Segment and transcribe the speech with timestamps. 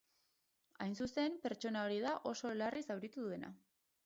[0.85, 3.53] Hain zuzen, pertsona hori da oso larri zauritu dena.